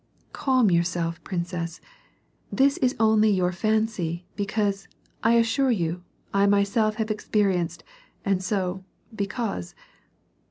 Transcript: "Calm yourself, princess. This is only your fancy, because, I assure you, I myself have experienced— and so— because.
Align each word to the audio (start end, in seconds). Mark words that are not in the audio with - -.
"Calm 0.33 0.71
yourself, 0.71 1.23
princess. 1.23 1.79
This 2.51 2.77
is 2.79 2.95
only 2.99 3.29
your 3.29 3.51
fancy, 3.51 4.25
because, 4.35 4.87
I 5.23 5.33
assure 5.33 5.69
you, 5.69 6.03
I 6.33 6.47
myself 6.47 6.95
have 6.95 7.11
experienced— 7.11 7.83
and 8.25 8.43
so— 8.43 8.83
because. 9.15 9.75